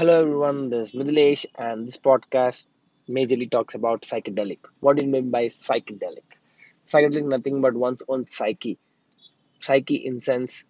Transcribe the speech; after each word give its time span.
Hello 0.00 0.22
everyone, 0.22 0.70
this 0.70 0.88
is 0.88 0.94
Midlesh 0.94 1.44
and 1.58 1.86
this 1.86 1.98
podcast 1.98 2.68
majorly 3.06 3.50
talks 3.50 3.74
about 3.74 4.00
psychedelic. 4.00 4.60
What 4.80 4.96
do 4.96 5.04
you 5.04 5.10
mean 5.10 5.30
by 5.30 5.48
psychedelic? 5.48 6.24
Psychedelic 6.86 7.26
nothing 7.26 7.60
but 7.60 7.74
one's 7.74 8.02
own 8.08 8.26
psyche. 8.26 8.78
Psyche 9.58 9.96
in 9.96 10.22
sense 10.22 10.64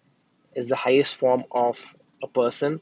is 0.53 0.67
the 0.67 0.75
highest 0.75 1.15
form 1.15 1.45
of 1.49 1.95
a 2.21 2.27
person, 2.27 2.81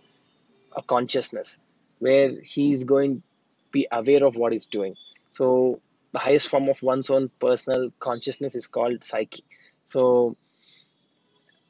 a 0.75 0.81
consciousness, 0.81 1.59
where 1.99 2.41
he 2.41 2.71
is 2.71 2.83
going 2.83 3.17
to 3.17 3.23
be 3.71 3.87
aware 3.91 4.23
of 4.23 4.35
what 4.35 4.51
he's 4.51 4.65
doing. 4.65 4.95
So 5.29 5.79
the 6.13 6.17
highest 6.17 6.47
form 6.47 6.67
of 6.67 6.81
one's 6.81 7.11
own 7.11 7.29
personal 7.39 7.91
consciousness 7.99 8.55
is 8.55 8.65
called 8.65 9.03
psyche. 9.03 9.45
So 9.85 10.35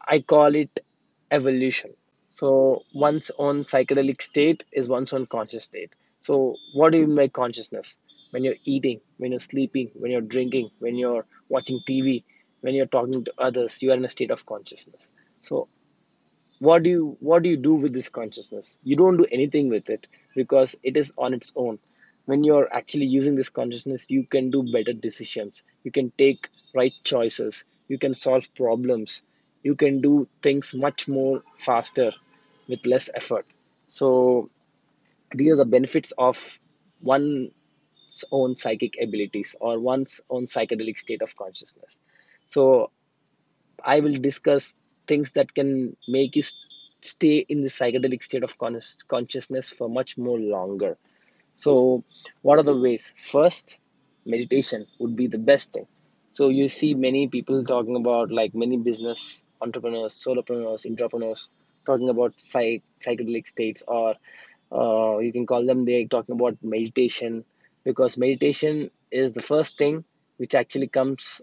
I 0.07 0.19
call 0.21 0.55
it 0.55 0.79
evolution. 1.29 1.95
So 2.39 2.83
one's 2.93 3.31
own 3.37 3.63
psychedelic 3.63 4.21
state 4.21 4.63
is 4.71 4.87
one's 4.87 5.11
own 5.11 5.25
conscious 5.25 5.65
state. 5.65 5.91
So 6.19 6.55
what 6.73 6.93
do 6.93 6.99
you 6.99 7.07
by 7.13 7.27
consciousness? 7.27 7.97
When 8.31 8.45
you're 8.45 8.61
eating, 8.63 9.01
when 9.17 9.33
you're 9.33 9.41
sleeping, 9.41 9.91
when 9.93 10.09
you're 10.09 10.21
drinking, 10.21 10.69
when 10.79 10.95
you're 10.95 11.25
watching 11.49 11.81
TV, 11.85 12.23
when 12.61 12.75
you're 12.75 12.85
talking 12.85 13.25
to 13.25 13.33
others, 13.37 13.81
you 13.81 13.91
are 13.91 13.95
in 13.95 14.05
a 14.05 14.07
state 14.07 14.31
of 14.31 14.45
consciousness. 14.45 15.11
So 15.41 15.67
what 16.59 16.83
do 16.83 16.89
you 16.89 17.17
what 17.19 17.43
do 17.43 17.49
you 17.49 17.57
do 17.57 17.73
with 17.73 17.93
this 17.93 18.07
consciousness? 18.07 18.77
You 18.83 18.95
don't 18.95 19.17
do 19.17 19.27
anything 19.29 19.67
with 19.67 19.89
it 19.89 20.07
because 20.33 20.77
it 20.81 20.95
is 20.95 21.11
on 21.17 21.33
its 21.33 21.51
own. 21.57 21.77
When 22.23 22.45
you're 22.45 22.73
actually 22.73 23.07
using 23.07 23.35
this 23.35 23.49
consciousness, 23.49 24.09
you 24.09 24.25
can 24.25 24.49
do 24.49 24.63
better 24.71 24.93
decisions. 24.93 25.65
You 25.83 25.91
can 25.91 26.13
take 26.17 26.47
right 26.73 26.93
choices. 27.03 27.65
You 27.89 27.99
can 27.99 28.13
solve 28.13 28.53
problems 28.55 29.23
you 29.63 29.75
can 29.75 30.01
do 30.01 30.27
things 30.41 30.73
much 30.73 31.07
more 31.07 31.43
faster 31.57 32.11
with 32.69 32.85
less 32.85 33.09
effort. 33.13 33.45
So 33.87 34.49
these 35.35 35.51
are 35.51 35.57
the 35.57 35.65
benefits 35.65 36.13
of 36.17 36.59
one's 37.01 37.51
own 38.31 38.55
psychic 38.55 38.95
abilities 39.01 39.55
or 39.59 39.79
one's 39.79 40.21
own 40.29 40.45
psychedelic 40.45 40.97
state 40.97 41.21
of 41.21 41.35
consciousness. 41.35 41.99
So 42.45 42.91
I 43.83 43.99
will 43.99 44.13
discuss 44.13 44.73
things 45.07 45.31
that 45.31 45.53
can 45.53 45.97
make 46.07 46.35
you 46.35 46.43
stay 47.01 47.37
in 47.37 47.61
the 47.63 47.69
psychedelic 47.69 48.23
state 48.23 48.43
of 48.43 48.57
consciousness 49.07 49.69
for 49.69 49.89
much 49.89 50.17
more 50.17 50.39
longer. 50.39 50.97
So 51.53 52.03
what 52.41 52.59
are 52.59 52.63
the 52.63 52.77
ways? 52.77 53.13
First, 53.17 53.79
meditation 54.25 54.85
would 54.99 55.15
be 55.15 55.27
the 55.27 55.37
best 55.37 55.73
thing. 55.73 55.87
So 56.31 56.49
you 56.49 56.69
see 56.69 56.93
many 56.93 57.27
people 57.27 57.63
talking 57.63 57.95
about 57.95 58.31
like 58.31 58.53
many 58.53 58.77
business 58.77 59.43
entrepreneurs, 59.61 60.13
solopreneurs, 60.13 60.85
entrepreneurs 60.85 61.49
talking 61.85 62.09
about 62.09 62.39
psych, 62.39 62.83
psychedelic 63.01 63.47
states, 63.47 63.83
or 63.87 64.15
uh, 64.71 65.17
you 65.19 65.31
can 65.31 65.45
call 65.45 65.65
them 65.65 65.85
they're 65.85 66.07
talking 66.07 66.35
about 66.35 66.57
meditation 66.63 67.45
because 67.83 68.17
meditation 68.17 68.91
is 69.11 69.33
the 69.33 69.41
first 69.41 69.77
thing 69.77 70.03
which 70.37 70.55
actually 70.55 70.87
comes 70.87 71.41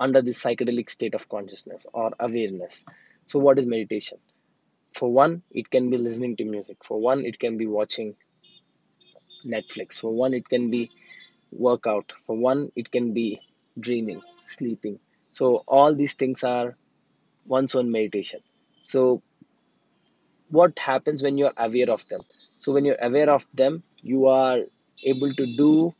under 0.00 0.22
the 0.22 0.30
psychedelic 0.32 0.90
state 0.90 1.14
of 1.14 1.28
consciousness 1.28 1.86
or 1.92 2.12
awareness. 2.20 2.84
So, 3.26 3.38
what 3.38 3.58
is 3.58 3.66
meditation? 3.66 4.18
For 4.94 5.12
one, 5.12 5.42
it 5.50 5.70
can 5.70 5.90
be 5.90 5.98
listening 5.98 6.36
to 6.36 6.44
music. 6.44 6.78
For 6.84 7.00
one, 7.00 7.24
it 7.26 7.38
can 7.40 7.56
be 7.58 7.66
watching 7.66 8.16
Netflix. 9.44 10.00
For 10.00 10.12
one, 10.12 10.34
it 10.34 10.48
can 10.48 10.70
be 10.70 10.90
workout. 11.52 12.12
For 12.26 12.36
one, 12.36 12.72
it 12.76 12.90
can 12.90 13.12
be 13.14 13.40
dreaming, 13.78 14.22
sleeping. 14.40 15.00
So, 15.30 15.56
all 15.68 15.94
these 15.94 16.14
things 16.14 16.44
are 16.44 16.76
one's 17.46 17.74
own 17.74 17.90
meditation. 17.90 18.40
So, 18.84 19.22
what 20.50 20.78
happens 20.78 21.22
when 21.22 21.38
you're 21.38 21.52
aware 21.56 21.90
of 21.90 22.06
them? 22.08 22.22
So, 22.58 22.72
when 22.72 22.84
you're 22.84 23.02
aware 23.02 23.30
of 23.30 23.46
them, 23.54 23.82
you 24.02 24.26
are 24.26 24.58
able 25.04 25.34
to 25.34 25.46
do 25.56 25.94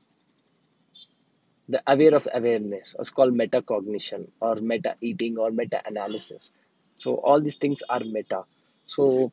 the 1.68 1.82
aware 1.86 2.14
of 2.14 2.28
awareness. 2.34 2.94
It's 2.98 3.10
called 3.10 3.34
metacognition 3.34 4.28
or 4.40 4.56
meta 4.56 4.96
eating 5.00 5.38
or 5.38 5.50
meta 5.50 5.80
analysis. 5.86 6.52
So, 6.98 7.14
all 7.16 7.40
these 7.40 7.56
things 7.56 7.82
are 7.88 8.00
meta. 8.00 8.44
So, 8.86 9.32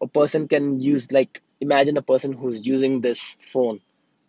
a 0.00 0.08
person 0.08 0.48
can 0.48 0.80
use, 0.80 1.12
like, 1.12 1.42
imagine 1.60 1.96
a 1.96 2.02
person 2.02 2.32
who's 2.32 2.66
using 2.66 3.00
this 3.00 3.36
phone, 3.40 3.80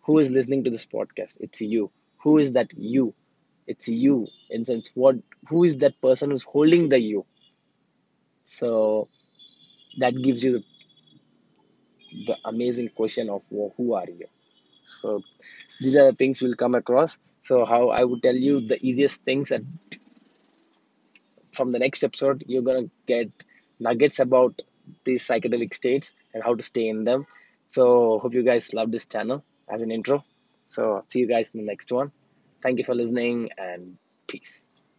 who 0.04 0.20
is 0.20 0.32
listening 0.32 0.64
to 0.66 0.72
this 0.72 0.86
podcast. 0.86 1.38
It's 1.42 1.62
you. 1.62 1.92
Who 2.24 2.38
is 2.40 2.54
that 2.54 2.74
you? 2.78 3.14
it's 3.68 3.88
you 3.88 4.28
in 4.50 4.66
sense 4.66 4.92
what 4.96 5.16
who 5.48 5.64
is 5.64 5.78
that 5.78 6.02
person 6.02 6.32
who's 6.32 6.44
holding 6.44 6.90
the 6.90 7.00
you 7.00 7.26
so 8.44 9.08
that 9.98 10.22
gives 10.22 10.44
you 10.44 10.52
the, 10.54 10.64
the 12.28 12.38
amazing 12.46 12.90
question 12.90 13.30
of 13.30 13.42
well, 13.50 13.74
who 13.78 13.94
are 13.94 14.08
you? 14.10 14.28
So 14.86 15.24
these 15.82 15.96
are 15.98 16.12
the 16.12 16.18
things 16.18 16.42
we'll 16.42 16.56
come 16.56 16.76
across. 16.76 17.20
So 17.42 17.66
how 17.66 17.90
i 17.90 18.04
would 18.04 18.24
tell 18.24 18.36
you 18.36 18.68
the 18.68 18.80
easiest 18.86 19.22
things 19.24 19.52
and 19.52 19.68
from 21.52 21.72
the 21.72 21.80
next 21.80 22.04
episode 22.04 22.44
you're 22.48 22.62
gonna 22.62 22.90
get 23.08 23.32
nuggets 23.80 24.20
about 24.20 24.62
these 25.06 25.26
psychedelic 25.28 25.74
states 25.74 26.14
and 26.34 26.44
how 26.44 26.56
to 26.56 26.64
stay 26.64 26.88
in 26.90 27.04
them. 27.04 27.28
So 27.68 28.20
hope 28.20 28.34
you 28.34 28.44
guys 28.44 28.74
love 28.74 28.92
this 28.92 29.06
channel 29.06 29.44
as 29.72 29.82
an 29.84 29.92
intro. 29.92 30.24
So 30.66 31.02
see 31.08 31.20
you 31.20 31.28
guys 31.28 31.52
in 31.54 31.62
the 31.62 31.66
next 31.68 31.92
one. 31.92 32.12
Thank 32.64 32.80
you 32.80 32.84
for 32.84 32.96
listening 32.96 33.50
and 33.58 33.98
peace. 34.28 34.69